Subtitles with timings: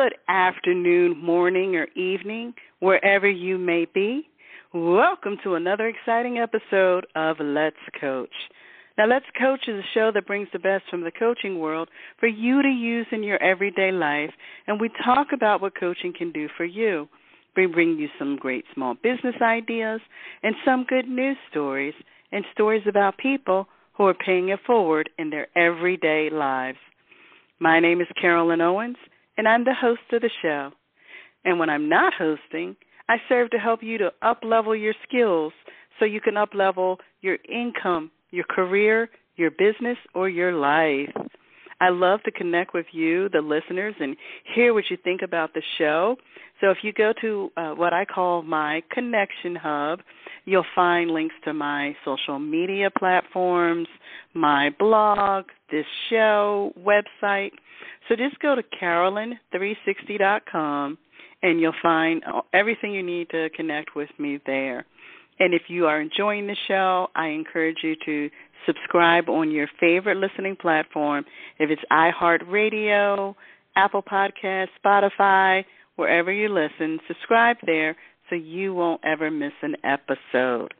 [0.00, 4.28] Good afternoon, morning, or evening, wherever you may be.
[4.72, 8.30] Welcome to another exciting episode of Let's Coach.
[8.96, 11.88] Now, Let's Coach is a show that brings the best from the coaching world
[12.20, 14.30] for you to use in your everyday life,
[14.68, 17.08] and we talk about what coaching can do for you.
[17.56, 20.00] We bring you some great small business ideas
[20.44, 21.94] and some good news stories
[22.30, 26.78] and stories about people who are paying it forward in their everyday lives.
[27.58, 28.96] My name is Carolyn Owens
[29.38, 30.72] and I'm the host of the show.
[31.44, 32.76] And when I'm not hosting,
[33.08, 35.54] I serve to help you to up level your skills
[35.98, 41.14] so you can up level your income, your career, your business, or your life.
[41.80, 44.16] I love to connect with you, the listeners, and
[44.54, 46.16] hear what you think about the show.
[46.60, 50.00] So if you go to uh, what I call my connection hub,
[50.48, 53.86] you'll find links to my social media platforms,
[54.32, 57.50] my blog, this show, website.
[58.08, 60.96] So just go to carolyn360.com
[61.42, 62.22] and you'll find
[62.54, 64.86] everything you need to connect with me there.
[65.38, 68.30] And if you are enjoying the show, I encourage you to
[68.64, 71.26] subscribe on your favorite listening platform.
[71.58, 73.34] If it's iHeartRadio,
[73.76, 77.96] Apple Podcast, Spotify, wherever you listen, subscribe there
[78.28, 80.74] so you won't ever miss an episode.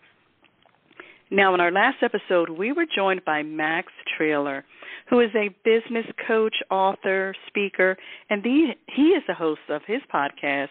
[1.31, 4.65] Now, in our last episode, we were joined by Max Traylor,
[5.11, 7.97] who is a business coach, author, speaker,
[8.31, 10.69] and the, he is the host of his podcast,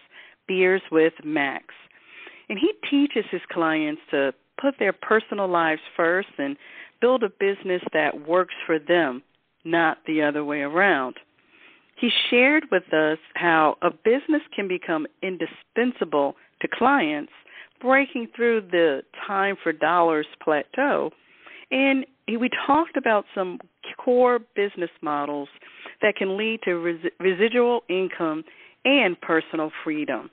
[0.48, 1.66] Beers with Max.
[2.48, 6.56] And he teaches his clients to put their personal lives first and
[7.00, 9.22] build a business that works for them,
[9.64, 11.16] not the other way around.
[12.00, 17.32] He shared with us how a business can become indispensable to clients,
[17.80, 21.10] breaking through the time for dollars plateau.
[21.70, 23.58] And we talked about some
[23.96, 25.48] core business models
[26.02, 28.44] that can lead to res- residual income
[28.84, 30.30] and personal freedom.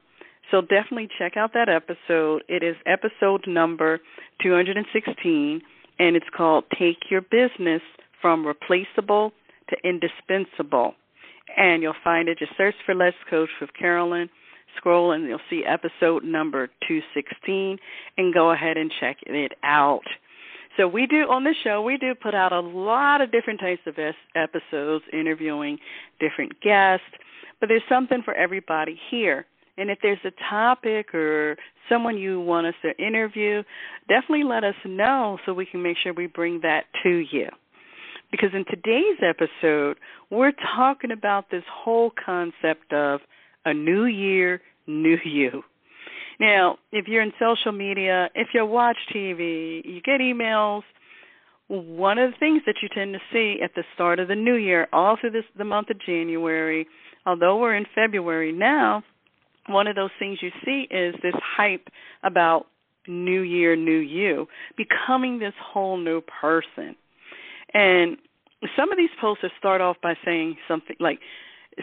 [0.52, 2.44] So definitely check out that episode.
[2.48, 4.00] It is episode number
[4.44, 5.62] 216,
[6.00, 7.82] and it's called Take Your Business
[8.22, 9.32] from Replaceable
[9.70, 10.94] to Indispensable.
[11.58, 12.40] And you'll find it.
[12.40, 14.30] Just search for Let's Coach with Carolyn.
[14.78, 17.78] Scroll and you'll see episode number 216
[18.18, 20.04] and go ahead and check it out.
[20.78, 23.82] So we do on this show, we do put out a lot of different types
[23.86, 23.96] of
[24.36, 25.78] episodes, interviewing
[26.20, 27.06] different guests,
[27.60, 29.46] but there's something for everybody here.
[29.78, 31.58] And if there's a topic or
[31.90, 33.64] someone you want us to interview,
[34.08, 37.50] definitely let us know so we can make sure we bring that to you.
[38.32, 39.98] Because in today's episode,
[40.30, 43.22] we're talking about this whole concept of
[43.66, 45.64] a new year, new you.
[46.40, 50.82] Now, if you're in social media, if you watch TV, you get emails.
[51.68, 54.56] One of the things that you tend to see at the start of the new
[54.56, 56.88] year, all through this the month of January,
[57.26, 59.04] although we're in February now,
[59.68, 61.88] one of those things you see is this hype
[62.24, 62.68] about
[63.08, 66.96] new year, new you, becoming this whole new person.
[67.74, 68.18] And
[68.78, 71.20] some of these posts start off by saying something like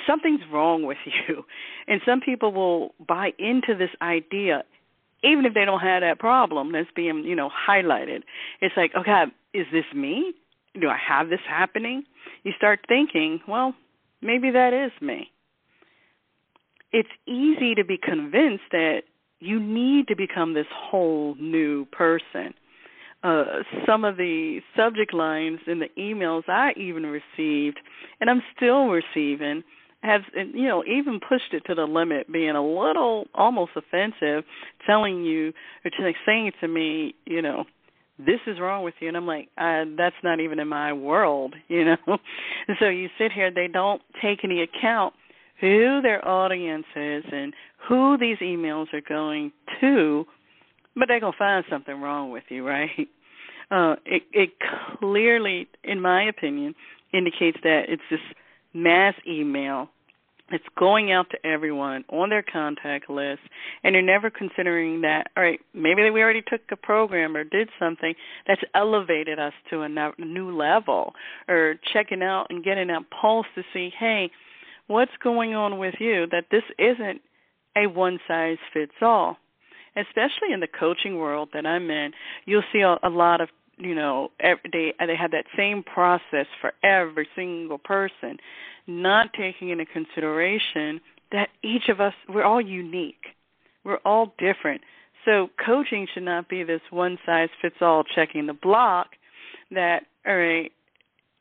[0.07, 0.99] something's wrong with
[1.29, 1.45] you.
[1.87, 4.65] And some people will buy into this idea
[5.25, 8.23] even if they don't have that problem that's being, you know, highlighted.
[8.61, 10.33] It's like, okay, is this me?
[10.81, 12.03] Do I have this happening?
[12.43, 13.73] You start thinking, well,
[14.21, 15.31] maybe that is me.
[16.91, 19.03] It's easy to be convinced that
[19.39, 22.55] you need to become this whole new person
[23.23, 27.79] uh, some of the subject lines in the emails I even received,
[28.21, 29.63] and I'm still receiving,
[30.03, 34.45] have you know even pushed it to the limit, being a little almost offensive,
[34.87, 35.53] telling you
[35.85, 37.65] or like saying to me, you know,
[38.19, 41.55] this is wrong with you, and I'm like, uh, that's not even in my world,
[41.69, 42.19] you know.
[42.69, 45.15] and so you sit here, they don't take any account
[45.61, 47.55] who their audience is and
[47.89, 50.27] who these emails are going to
[50.97, 53.09] but they're gonna find something wrong with you, right?
[53.71, 54.51] Uh, it, it
[54.99, 56.75] clearly, in my opinion,
[57.15, 58.21] indicates that it's this
[58.75, 59.89] mass email.
[60.51, 63.41] It's going out to everyone on their contact list
[63.85, 67.71] and you're never considering that all right maybe we already took a program or did
[67.79, 68.13] something
[68.47, 69.89] that's elevated us to a
[70.19, 71.15] new level
[71.49, 74.31] or checking out and getting that pulse to see hey
[74.89, 76.27] what's going on with you?
[76.31, 77.23] That this isn't
[77.75, 79.39] a one size fits all
[79.97, 82.13] especially in the coaching world that I'm in,
[82.47, 83.49] you'll see a, a lot of
[83.85, 88.39] you know every, they they have that same process for every single person,
[88.87, 91.01] not taking into consideration
[91.31, 93.35] that each of us we're all unique,
[93.85, 94.83] we're all different.
[95.25, 99.09] So coaching should not be this one size fits all checking the block
[99.71, 100.73] that all right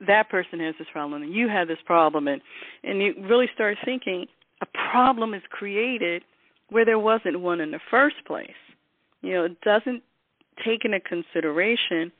[0.08, 2.42] that person has this problem and you have this problem and
[2.84, 4.26] and you really start thinking
[4.62, 6.24] a problem is created
[6.70, 8.50] where there wasn't one in the first place.
[9.22, 10.02] You know, it doesn't
[10.64, 12.12] take into consideration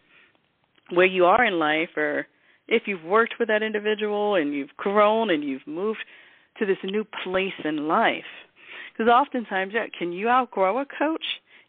[0.92, 2.28] where you are in life or
[2.68, 6.00] if you've worked with that individual and you've grown and you've moved
[6.60, 8.24] to this new place in life.
[8.92, 11.24] Because oftentimes, yeah, can you outgrow a coach?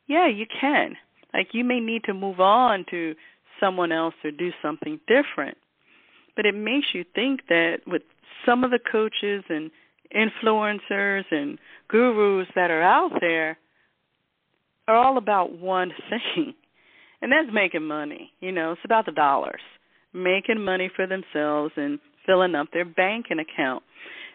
[0.06, 0.96] Yeah, you can.
[1.32, 3.14] Like you may need to move on to
[3.58, 5.56] someone else or do something different.
[6.36, 8.02] But it makes you think that with
[8.44, 9.70] some of the coaches and
[10.14, 11.58] influencers and
[11.88, 13.58] gurus that are out there
[14.88, 16.54] are all about one thing.
[17.22, 18.32] And that's making money.
[18.40, 19.60] You know, it's about the dollars.
[20.12, 23.82] Making money for themselves and filling up their banking account.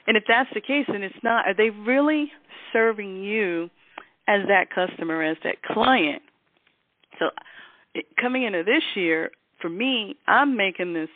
[0.07, 2.31] And if that's the case, then it's not are they really
[2.73, 3.69] serving you
[4.27, 6.21] as that customer, as that client?
[7.19, 7.29] So
[8.19, 9.31] coming into this year,
[9.61, 11.09] for me, I'm making this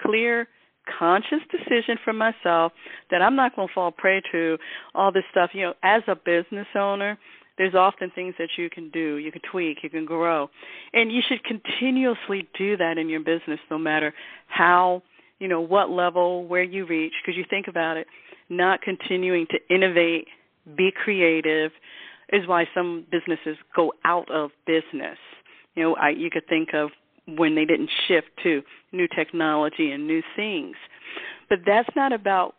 [0.00, 0.48] clear,
[0.98, 2.72] conscious decision for myself
[3.10, 4.58] that I'm not going to fall prey to
[4.94, 5.50] all this stuff.
[5.52, 7.18] You know, as a business owner,
[7.58, 9.16] there's often things that you can do.
[9.16, 10.48] You can tweak, you can grow.
[10.92, 14.12] And you should continuously do that in your business no matter
[14.48, 15.02] how,
[15.38, 18.06] you know, what level, where you reach because you think about it,
[18.48, 20.28] not continuing to innovate,
[20.76, 21.72] be creative
[22.32, 25.18] is why some businesses go out of business
[25.76, 26.90] you know, I, you could think of
[27.28, 28.62] when they didn't shift to
[28.92, 30.74] new technology and new things.
[31.48, 32.54] But that's not about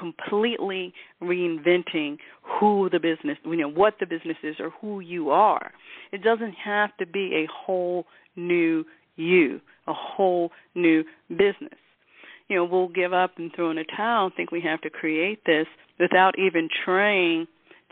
[0.00, 0.92] completely
[1.22, 5.72] reinventing who the business, you know, what the business is or who you are.
[6.12, 8.06] It doesn't have to be a whole
[8.36, 8.84] new
[9.16, 11.78] you, a whole new business.
[12.48, 14.90] You know, we'll give up and throw in a towel and think we have to
[14.90, 15.66] create this
[15.98, 17.46] without even trying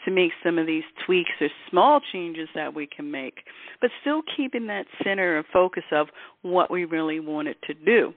[0.05, 3.38] to make some of these tweaks or small changes that we can make,
[3.81, 6.08] but still keeping that center of focus of
[6.43, 8.12] what we really wanted to do.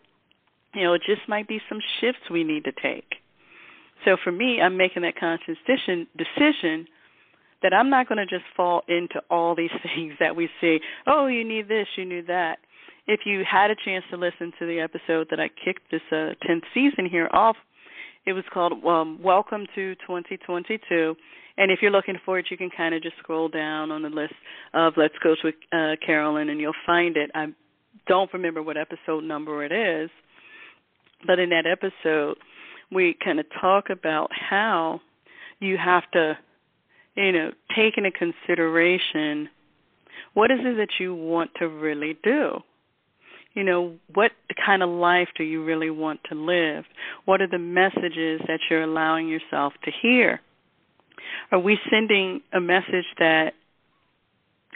[0.73, 3.15] You know, it just might be some shifts we need to take.
[4.05, 6.87] So for me, I'm making that conscious decision, decision
[7.61, 10.79] that I'm not going to just fall into all these things that we see.
[11.07, 12.57] Oh, you need this, you need that.
[13.05, 16.33] If you had a chance to listen to the episode that I kicked this uh,
[16.47, 17.57] 10th season here off,
[18.25, 21.15] it was called um, Welcome to 2022
[21.57, 24.09] and if you're looking for it, you can kind of just scroll down on the
[24.09, 24.33] list
[24.73, 27.29] of Let's Coach with uh, Carolyn, and you'll find it.
[27.35, 27.47] I
[28.07, 30.09] don't remember what episode number it is,
[31.25, 32.37] but in that episode,
[32.91, 35.01] we kind of talk about how
[35.59, 36.37] you have to,
[37.15, 39.49] you know, take into consideration
[40.33, 42.59] what is it that you want to really do?
[43.53, 44.31] You know what
[44.65, 46.85] kind of life do you really want to live?
[47.25, 50.41] What are the messages that you're allowing yourself to hear?
[51.51, 53.53] Are we sending a message that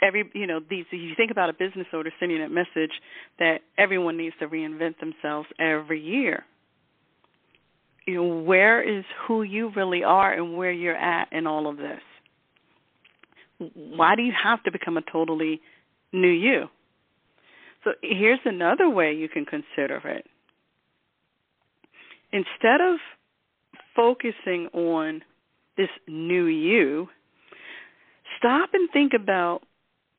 [0.02, 2.92] every you know these you think about a business owner sending a message
[3.38, 6.44] that everyone needs to reinvent themselves every year
[8.08, 11.76] you know where is who you really are and where you're at in all of
[11.76, 12.00] this?
[13.74, 15.60] Why do you have to become a totally
[16.10, 16.68] new you?
[17.84, 20.24] So here's another way you can consider it.
[22.32, 22.96] Instead of
[23.94, 25.22] focusing on
[25.76, 27.08] this new you,
[28.38, 29.64] stop and think about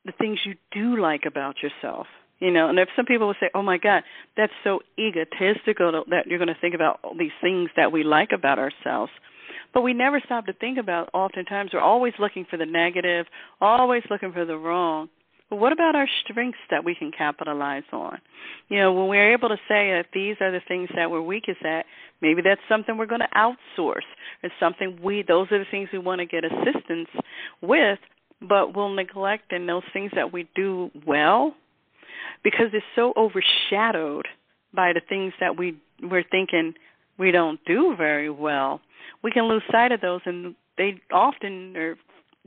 [0.04, 2.06] the things you do like about yourself.
[2.38, 4.02] You know, and if some people will say, "Oh my God,
[4.36, 8.32] that's so egotistical that you're going to think about all these things that we like
[8.32, 9.12] about ourselves,"
[9.74, 11.10] but we never stop to think about.
[11.12, 13.26] Oftentimes, we're always looking for the negative,
[13.60, 15.10] always looking for the wrong.
[15.50, 18.20] But what about our strengths that we can capitalize on?
[18.68, 21.62] You know, when we're able to say that these are the things that we're weakest
[21.64, 21.86] at,
[22.22, 24.06] maybe that's something we're going to outsource.
[24.42, 27.08] It's something we those are the things we want to get assistance
[27.60, 27.98] with,
[28.40, 31.54] but we'll neglect in those things that we do well
[32.42, 34.26] because it's so overshadowed
[34.74, 36.74] by the things that we we're thinking
[37.18, 38.80] we don't do very well.
[39.22, 41.96] We can lose sight of those and they often are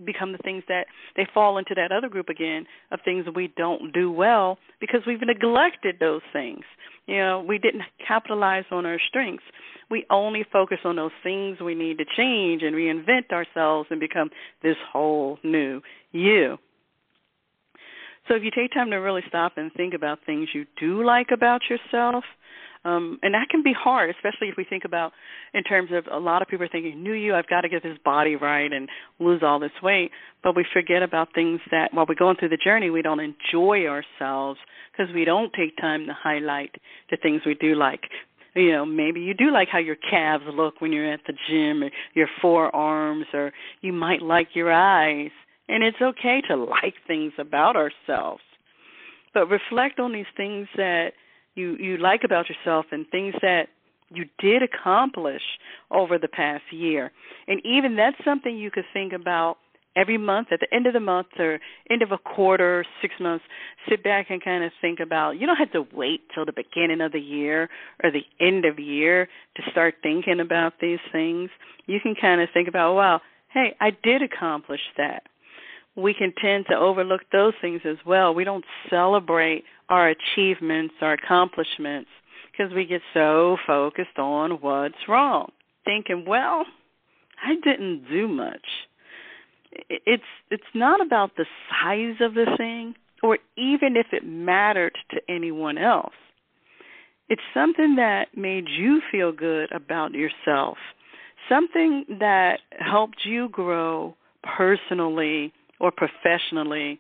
[0.06, 3.94] become the things that they fall into that other group again of things we don't
[3.94, 6.64] do well because we've neglected those things.
[7.06, 9.44] You know, we didn't capitalize on our strengths.
[9.90, 14.30] We only focus on those things we need to change and reinvent ourselves and become
[14.62, 16.58] this whole new you.
[18.28, 21.28] So if you take time to really stop and think about things you do like
[21.32, 22.24] about yourself,
[22.86, 25.14] um, and that can be hard, especially if we think about
[25.54, 27.82] in terms of a lot of people are thinking, new you, I've got to get
[27.82, 30.12] this body right and lose all this weight.
[30.44, 33.86] But we forget about things that while we're going through the journey, we don't enjoy
[33.88, 34.60] ourselves
[34.92, 36.76] because we don't take time to highlight
[37.10, 38.02] the things we do like.
[38.56, 41.84] You know, maybe you do like how your calves look when you're at the gym
[41.84, 45.32] or your forearms, or you might like your eyes.
[45.68, 48.44] And it's okay to like things about ourselves.
[49.34, 51.14] But reflect on these things that
[51.56, 53.70] you you like about yourself and things that
[54.10, 55.42] you did accomplish
[55.90, 57.12] over the past year.
[57.48, 59.58] And even that's something you could think about
[59.96, 61.60] every month at the end of the month or
[61.90, 63.46] end of a quarter, six months,
[63.90, 65.40] sit back and kind of think about.
[65.40, 67.70] You don't have to wait till the beginning of the year
[68.04, 71.50] or the end of year to start thinking about these things.
[71.86, 73.22] You can kind of think about, wow,
[73.54, 75.24] hey, I did accomplish that.
[75.96, 78.34] We can tend to overlook those things as well.
[78.34, 82.10] We don't celebrate our achievements, our accomplishments,
[82.52, 85.52] because we get so focused on what's wrong,
[85.86, 86.66] thinking, well,
[87.44, 88.66] I didn't do much
[89.90, 95.22] it's it's not about the size of the thing or even if it mattered to
[95.30, 96.14] anyone else.
[97.30, 100.78] It's something that made you feel good about yourself,
[101.48, 104.16] something that helped you grow
[104.58, 107.00] personally or professionally,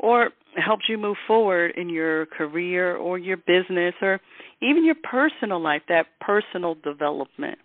[0.00, 4.20] or helped you move forward in your career or your business or
[4.60, 7.58] even your personal life, that personal development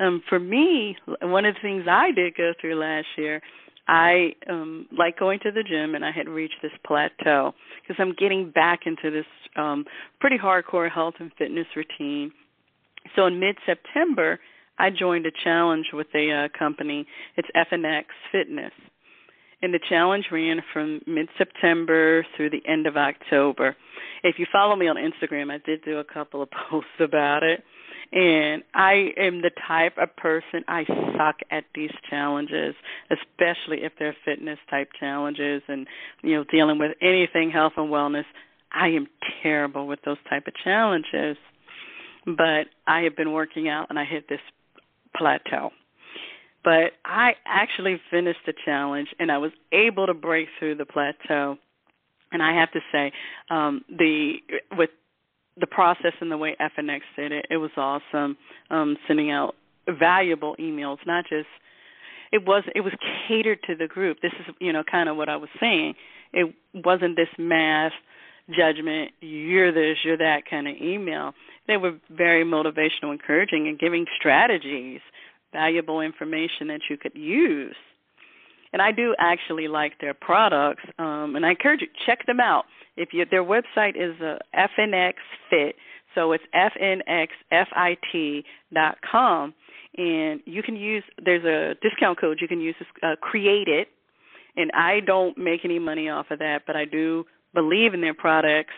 [0.00, 3.40] um, for me, one of the things I did go through last year,
[3.86, 8.14] I um like going to the gym and I had reached this plateau because I'm
[8.14, 9.84] getting back into this um
[10.20, 12.32] pretty hardcore health and fitness routine.
[13.14, 14.40] So in mid-September,
[14.78, 17.06] I joined a challenge with a uh, company.
[17.36, 18.72] It's FNX Fitness.
[19.60, 23.76] And the challenge ran from mid-September through the end of October.
[24.22, 27.62] If you follow me on Instagram, I did do a couple of posts about it
[28.14, 30.84] and I am the type of person I
[31.18, 32.76] suck at these challenges,
[33.10, 35.88] especially if they're fitness type challenges and
[36.22, 38.24] you know dealing with anything health and wellness.
[38.72, 39.08] I am
[39.42, 41.36] terrible with those type of challenges.
[42.24, 44.40] But I have been working out and I hit this
[45.16, 45.70] plateau.
[46.62, 51.58] But I actually finished the challenge and I was able to break through the plateau.
[52.32, 53.12] And I have to say,
[53.50, 54.36] um, the
[54.76, 54.90] with
[55.58, 58.36] the process and the way FNX did it, it was awesome.
[58.70, 59.54] Um, sending out
[59.88, 61.46] valuable emails, not just
[62.32, 62.92] it was it was
[63.28, 64.18] catered to the group.
[64.20, 65.94] This is you know kind of what I was saying.
[66.32, 67.92] It wasn't this mass
[68.50, 69.12] judgment.
[69.20, 71.32] You're this, you're that kind of email.
[71.66, 75.00] They were very motivational, encouraging, and giving strategies,
[75.52, 77.76] valuable information that you could use.
[78.74, 82.64] And I do actually like their products, um, and I encourage you check them out.
[82.96, 85.14] If you, their website is uh, FNX
[85.48, 85.76] Fit,
[86.14, 89.54] so it's fnxfit dot com,
[89.96, 91.04] and you can use.
[91.24, 92.74] There's a discount code you can use.
[92.80, 93.86] to Uh, create it,
[94.56, 98.14] and I don't make any money off of that, but I do believe in their
[98.14, 98.74] products.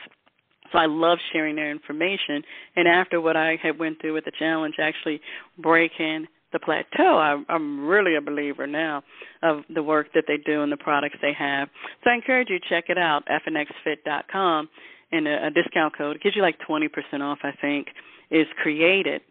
[0.72, 2.42] So I love sharing their information.
[2.74, 5.20] And after what I had went through with the challenge, actually
[5.56, 9.02] breaking the plateau, I, I'm really a believer now
[9.42, 11.68] of the work that they do and the products they have.
[12.04, 14.68] So I encourage you to check it out, fnxfit.com,
[15.12, 16.16] and a, a discount code.
[16.16, 16.88] It gives you like 20%
[17.20, 17.88] off, I think,
[18.30, 19.22] is created.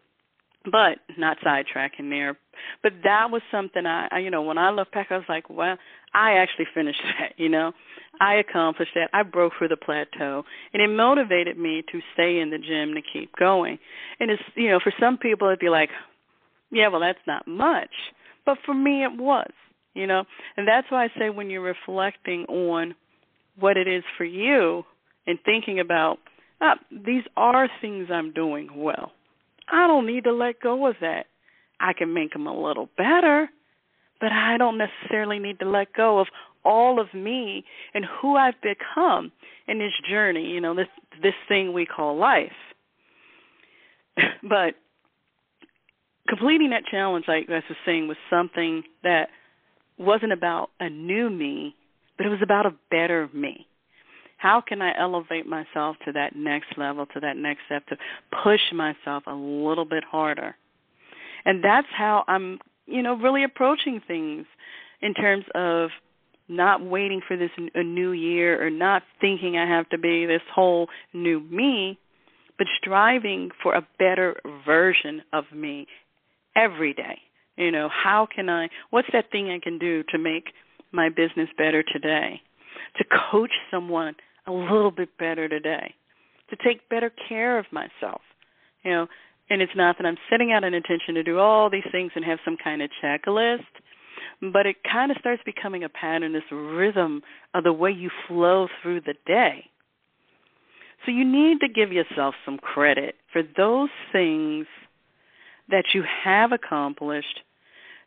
[0.64, 2.36] But not sidetracking there.
[2.82, 5.48] But that was something I, I, you know, when I look back, I was like,
[5.48, 5.76] well,
[6.12, 7.72] I actually finished that, you know.
[8.20, 9.10] I accomplished that.
[9.12, 10.42] I broke through the plateau,
[10.72, 13.78] and it motivated me to stay in the gym to keep going.
[14.18, 15.90] And it's, you know, for some people it'd be like,
[16.70, 17.90] yeah, well, that's not much.
[18.44, 19.50] But for me, it was,
[19.94, 20.24] you know.
[20.56, 22.94] And that's why I say when you're reflecting on
[23.58, 24.84] what it is for you
[25.26, 26.18] and thinking about,
[26.60, 29.12] ah, these are things I'm doing well.
[29.68, 31.26] I don't need to let go of that.
[31.80, 33.48] I can make them a little better,
[34.20, 36.28] but I don't necessarily need to let go of
[36.64, 39.30] all of me and who I've become
[39.68, 40.88] in this journey, you know, this
[41.22, 42.50] this thing we call life.
[44.42, 44.74] but
[46.28, 49.28] completing that challenge, like I was saying, was something that
[49.98, 51.74] wasn't about a new me,
[52.16, 53.66] but it was about a better me.
[54.38, 57.96] How can I elevate myself to that next level, to that next step, to
[58.42, 60.56] push myself a little bit harder?
[61.44, 64.46] And that's how I'm, you know, really approaching things
[65.00, 65.90] in terms of
[66.48, 70.42] not waiting for this a new year or not thinking I have to be this
[70.54, 71.98] whole new me,
[72.58, 75.86] but striving for a better version of me
[76.56, 77.18] every day.
[77.56, 80.52] You know, how can I, what's that thing I can do to make
[80.92, 82.40] my business better today?
[82.98, 84.14] To coach someone
[84.46, 85.94] a little bit better today?
[86.50, 88.20] To take better care of myself?
[88.84, 89.06] You know,
[89.48, 92.24] and it's not that I'm setting out an intention to do all these things and
[92.24, 93.64] have some kind of checklist,
[94.52, 97.22] but it kind of starts becoming a pattern, this rhythm
[97.54, 99.70] of the way you flow through the day.
[101.04, 104.66] So you need to give yourself some credit for those things
[105.68, 107.40] that you have accomplished,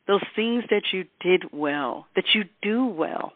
[0.08, 3.34] those things that you did well, that you do well.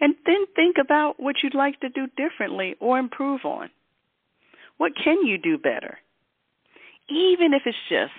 [0.00, 3.70] And then think about what you'd like to do differently or improve on.
[4.76, 5.98] What can you do better?
[7.08, 8.12] even if it's just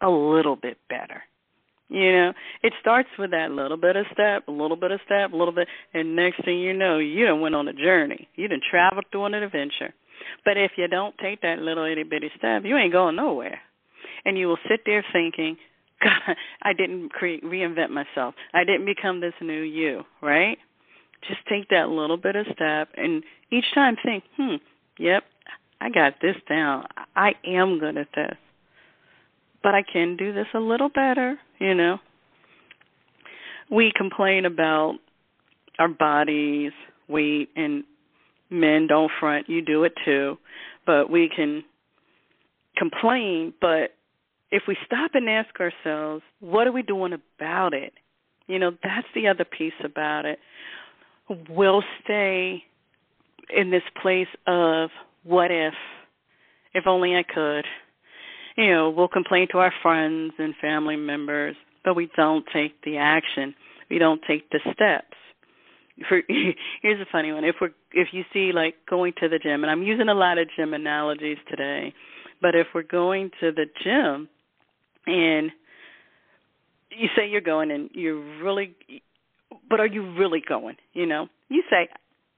[0.00, 1.22] a little bit better.
[1.88, 5.32] You know, it starts with that little bit of step, a little bit of step,
[5.32, 8.28] a little bit, and next thing you know, you done went on a journey.
[8.36, 9.92] You done traveled through an adventure.
[10.44, 13.60] But if you don't take that little itty bitty step, you ain't going nowhere.
[14.24, 15.56] And you will sit there thinking,
[16.02, 18.34] God, I didn't create, reinvent myself.
[18.52, 20.58] I didn't become this new you, right?
[21.28, 24.56] Just take that little bit of step, and each time think, hmm,
[24.98, 25.24] yep,
[25.80, 26.86] I got this down.
[27.16, 28.36] I am good at this
[29.64, 31.98] but I can do this a little better, you know.
[33.70, 34.96] We complain about
[35.78, 36.72] our bodies,
[37.08, 37.82] weight, and
[38.50, 40.36] men don't front, you do it too.
[40.86, 41.64] But we can
[42.76, 43.94] complain, but
[44.50, 47.92] if we stop and ask ourselves, what are we doing about it?
[48.46, 50.38] You know, that's the other piece about it.
[51.48, 52.62] We'll stay
[53.54, 54.90] in this place of
[55.22, 55.74] what if,
[56.74, 57.64] if only I could,
[58.56, 62.98] you know, we'll complain to our friends and family members, but we don't take the
[62.98, 63.54] action.
[63.90, 65.16] We don't take the steps.
[66.08, 66.22] For,
[66.82, 67.44] here's a funny one.
[67.44, 70.38] If we're if you see like going to the gym, and I'm using a lot
[70.38, 71.92] of gym analogies today,
[72.44, 74.28] but if we're going to the gym
[75.06, 75.50] and
[76.90, 78.76] you say you're going and you're really
[79.70, 80.76] but are you really going?
[80.92, 81.88] You know, you say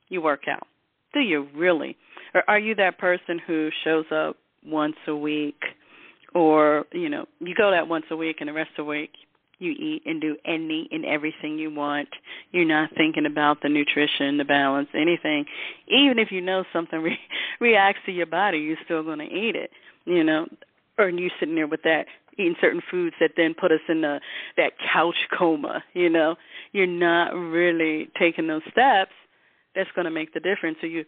[0.08, 0.68] you work out.
[1.12, 1.96] Do you really?
[2.34, 5.60] Or are you that person who shows up once a week
[6.36, 9.10] or you know you go that once a week and the rest of the week
[9.58, 12.08] you eat and do any and everything you want
[12.52, 15.44] you're not thinking about the nutrition the balance anything
[15.88, 17.18] even if you know something re-
[17.60, 19.70] reacts to your body you're still going to eat it
[20.06, 20.46] you know
[20.98, 22.06] or you sitting there with that
[22.38, 24.20] eating certain foods that then put us in the
[24.56, 26.36] that couch coma you know?
[26.72, 29.12] You're not really taking those steps
[29.74, 30.78] that's going to make the difference.
[30.80, 31.04] So you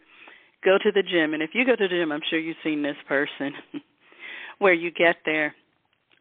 [0.63, 2.81] go to the gym and if you go to the gym i'm sure you've seen
[2.81, 3.53] this person
[4.59, 5.55] where you get there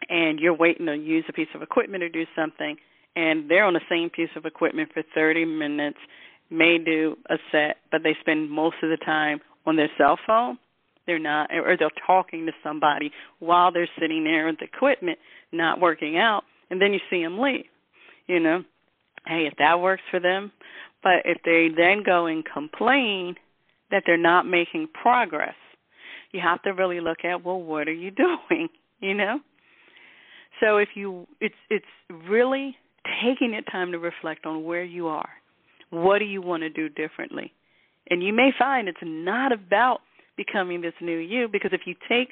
[0.09, 2.77] and you're waiting to use a piece of equipment or do something
[3.17, 5.99] and they're on the same piece of equipment for 30 minutes
[6.51, 10.59] may do a set but they spend most of the time on their cell phone
[11.09, 15.19] they're not or they're talking to somebody while they're sitting there with the equipment
[15.51, 17.65] not working out and then you see them leave
[18.29, 18.63] you know?
[19.27, 20.53] Hey if that works for them.
[21.03, 23.35] But if they then go and complain
[23.91, 25.55] that they're not making progress
[26.31, 28.11] you have to really look at well what are you
[28.51, 28.69] doing
[29.01, 29.41] you know?
[30.61, 31.87] So if you it's it's
[32.29, 32.77] really
[33.23, 35.29] taking the time to reflect on where you are.
[35.91, 37.53] What do you want to do differently?
[38.11, 40.01] And you may find it's not about
[40.39, 42.31] becoming this new you because if you take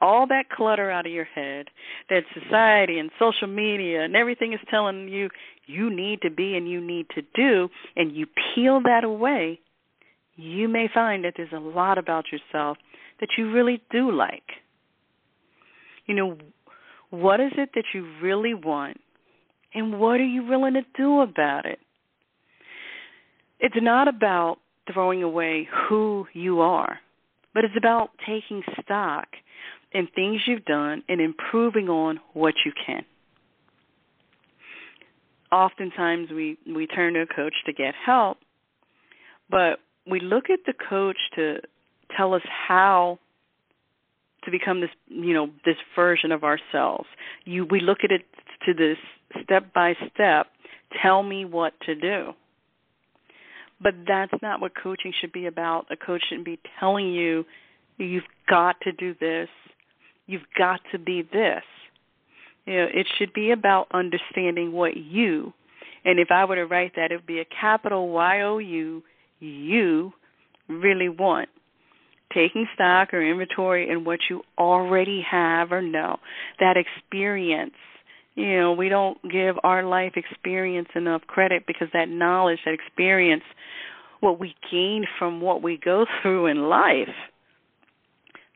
[0.00, 1.66] all that clutter out of your head
[2.10, 5.28] that society and social media and everything is telling you
[5.66, 9.60] you need to be and you need to do and you peel that away
[10.36, 12.78] you may find that there's a lot about yourself
[13.20, 14.42] that you really do like.
[16.06, 16.38] You know,
[17.10, 18.98] what is it that you really want
[19.74, 21.78] and what are you willing to do about it?
[23.60, 24.56] It's not about
[24.92, 26.98] throwing away who you are,
[27.54, 29.28] but it's about taking stock
[29.92, 33.04] in things you've done and improving on what you can.
[35.50, 38.38] Oftentimes we we turn to a coach to get help,
[39.50, 41.58] but we look at the coach to
[42.16, 43.18] tell us how
[44.44, 47.06] to become this you know this version of ourselves.
[47.44, 48.22] You we look at it
[48.64, 48.96] to this
[49.42, 50.46] step by step.
[51.02, 52.32] Tell me what to do
[53.82, 55.86] but that's not what coaching should be about.
[55.90, 57.44] A coach shouldn't be telling you
[57.98, 59.48] you've got to do this.
[60.26, 61.62] You've got to be this.
[62.66, 65.52] You know it should be about understanding what you
[66.04, 69.02] and if i were to write that it would be a capital y o u
[69.40, 70.12] you
[70.68, 71.48] really want
[72.32, 76.18] taking stock or inventory in what you already have or know,
[76.60, 77.74] that experience.
[78.34, 83.42] You know, we don't give our life experience enough credit because that knowledge, that experience,
[84.20, 87.14] what we gain from what we go through in life,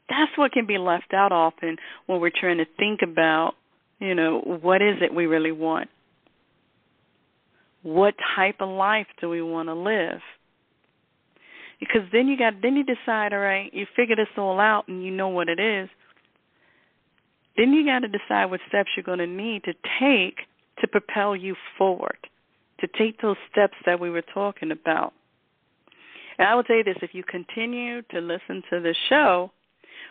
[0.08, 3.54] that's what can be left out often when we're trying to think about,
[3.98, 5.88] you know, what is it we really want?
[7.82, 10.20] What type of life do we want to live?
[11.80, 15.04] because then you got then you decide all right you figure this all out and
[15.04, 15.88] you know what it is
[17.56, 20.40] then you got to decide what steps you're going to need to take
[20.80, 22.18] to propel you forward
[22.80, 25.12] to take those steps that we were talking about
[26.38, 29.50] and i will tell you this if you continue to listen to the show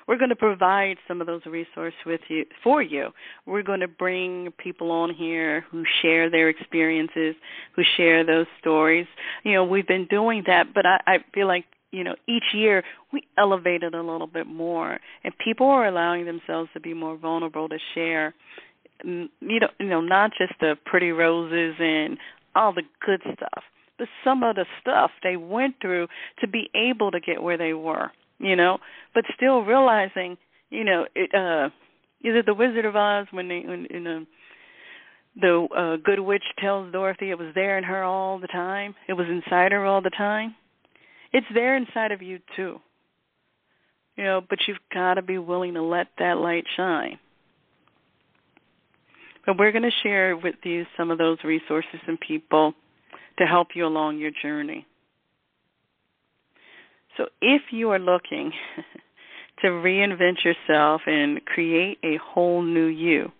[0.07, 3.09] we're going to provide some of those resources with you for you.
[3.45, 7.35] We're going to bring people on here who share their experiences,
[7.75, 9.07] who share those stories.
[9.43, 12.83] You know, we've been doing that, but I, I feel like you know, each year
[13.13, 17.69] we elevated a little bit more, and people are allowing themselves to be more vulnerable
[17.69, 18.35] to share.
[19.03, 22.17] You know, you know, not just the pretty roses and
[22.53, 23.63] all the good stuff,
[23.97, 26.07] but some of the stuff they went through
[26.41, 28.11] to be able to get where they were.
[28.39, 28.79] You know,
[29.13, 30.37] but still realizing,
[30.69, 31.67] you know, it, uh,
[32.27, 34.25] is it the Wizard of Oz when they when in a
[35.37, 38.95] the uh, good witch tells Dorothy it was there in her all the time.
[39.07, 40.55] It was inside her all the time.
[41.35, 42.79] It's there inside of you too.
[44.15, 47.19] You know, but you've got to be willing to let that light shine.
[49.45, 52.73] But we're going to share with you some of those resources and people
[53.37, 54.87] to help you along your journey.
[57.17, 58.53] So if you are looking
[59.61, 63.33] to reinvent yourself and create a whole new you,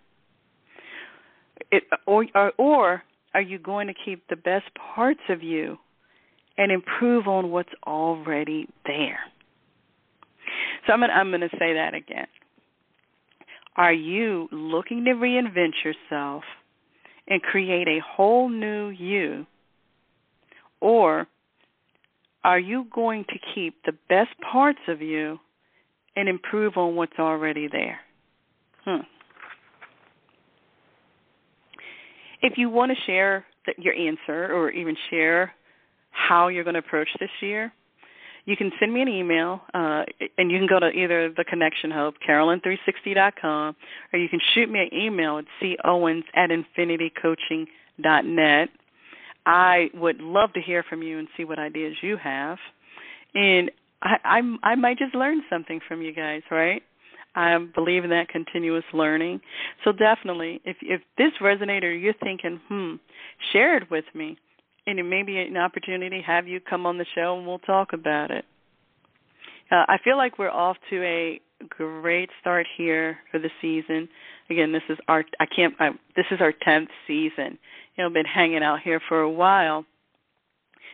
[1.72, 3.04] it, or, or or
[3.34, 5.78] are you going to keep the best parts of you
[6.58, 9.20] and improve on what's already there?
[10.88, 12.28] So I'm going to say that again.
[13.76, 16.44] Are you looking to reinvent yourself
[17.28, 19.46] and create a whole new you?
[20.80, 21.28] Or
[22.44, 25.40] are you going to keep the best parts of you
[26.16, 28.00] and improve on what's already there?
[28.86, 29.02] Hmm.
[32.42, 33.46] If you want to share
[33.78, 35.54] your answer or even share
[36.16, 37.74] how you're going to approach this year,
[38.46, 40.04] you can send me an email, uh,
[40.38, 43.76] and you can go to either the Connection Hub, Carolyn360.com,
[44.14, 48.70] or you can shoot me an email at cowens at infinitycoaching.net.
[49.48, 52.58] I would love to hear from you and see what ideas you have,
[53.34, 53.70] and
[54.02, 56.84] I, I, I might just learn something from you guys, right?
[57.36, 59.42] I believe in that continuous learning.
[59.84, 62.96] So definitely, if if this resonator, you're thinking, hmm,
[63.52, 64.38] share it with me,
[64.88, 67.94] and it may be an opportunity have you come on the show and we'll talk
[67.94, 68.46] about it.
[69.72, 74.08] Uh, I feel like we're off to a great start here for the season.
[74.50, 77.58] Again, this is our I can't I, this is our tenth season.
[77.96, 79.86] You know, been hanging out here for a while.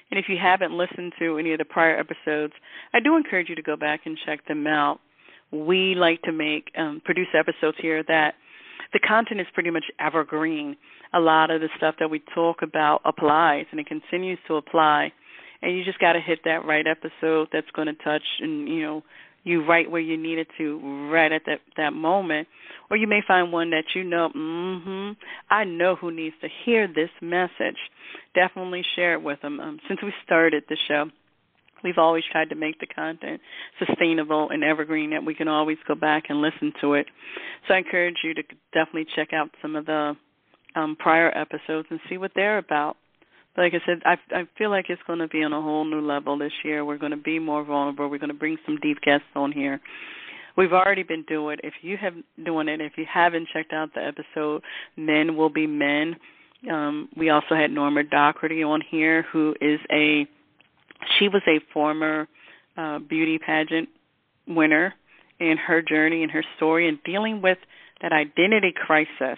[0.10, 2.54] And if you haven't listened to any of the prior episodes,
[2.94, 5.00] I do encourage you to go back and check them out
[5.52, 8.36] we like to make um, produce episodes here that
[8.94, 10.78] the content is pretty much evergreen.
[11.14, 15.12] A lot of the stuff that we talk about applies and it continues to apply.
[15.62, 18.82] And you just got to hit that right episode that's going to touch and you
[18.82, 19.04] know
[19.44, 22.48] you right where you need it to right at that that moment
[22.90, 25.16] or you may find one that you know mhm
[25.50, 27.78] I know who needs to hear this message
[28.36, 31.06] definitely share it with them um, since we started the show
[31.84, 33.42] We've always tried to make the content
[33.80, 37.08] sustainable and evergreen that we can always go back and listen to it.
[37.68, 40.16] So I encourage you to definitely check out some of the
[40.76, 42.98] um, prior episodes and see what they're about.
[43.56, 45.84] But like I said, I, I feel like it's going to be on a whole
[45.84, 46.86] new level this year.
[46.86, 48.10] We're going to be more vulnerable.
[48.10, 49.82] We're going to bring some deep guests on here.
[50.58, 51.66] We've already been doing it.
[51.66, 52.14] If you have
[52.44, 54.62] doing it, if you haven't checked out the episode,
[54.98, 56.16] Men Will Be Men.
[56.70, 60.28] Um, we also had Norma Doherty on here, who is a
[61.18, 62.28] she was a former
[62.78, 63.90] uh, beauty pageant
[64.48, 64.94] winner
[65.40, 67.58] in her journey and her story and dealing with
[68.02, 69.38] that identity crisis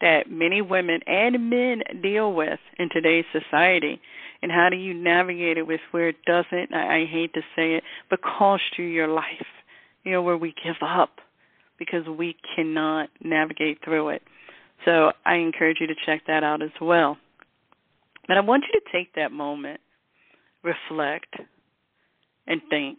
[0.00, 4.00] that many women and men deal with in today's society.
[4.42, 7.74] And how do you navigate it with where it doesn't, I, I hate to say
[7.74, 9.46] it, but cost you your life?
[10.04, 11.10] You know, where we give up
[11.78, 14.22] because we cannot navigate through it.
[14.84, 17.16] So I encourage you to check that out as well.
[18.28, 19.80] But I want you to take that moment
[20.62, 21.34] reflect,
[22.46, 22.98] and think.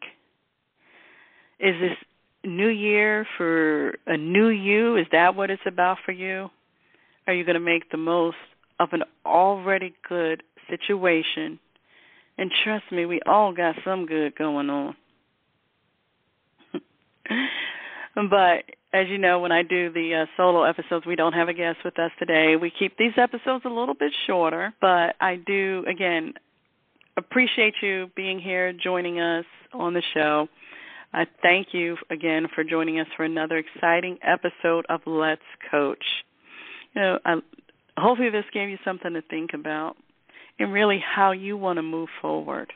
[1.60, 1.98] Is this
[2.44, 4.96] new year for a new you?
[4.98, 6.50] Is that what it's about for you?
[7.28, 8.38] Are you going to make the most
[8.80, 11.60] of an already good situation?
[12.38, 14.96] And trust me, we all got some good going on.
[18.30, 21.54] but as you know, when I do the uh, solo episodes, we don't have a
[21.54, 22.56] guest with us today.
[22.56, 26.34] We keep these episodes a little bit shorter, but I do, again,
[27.20, 30.48] appreciate you being here, joining us on the show.
[31.14, 36.04] I thank you again for joining us for another exciting episode of Let's Coach.
[36.96, 37.36] You know, I,
[37.98, 39.96] hopefully this gave you something to think about
[40.60, 42.72] and really how you want to move forward.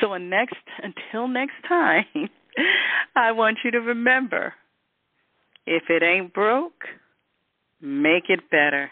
[0.00, 2.04] So, next, until next time,
[3.16, 4.54] I want you to remember
[5.66, 6.84] if it ain't broke,
[7.80, 8.90] make it better.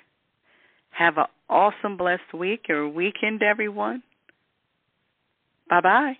[0.90, 4.02] Have an awesome, blessed week or weekend, everyone.
[5.68, 6.18] Bye bye.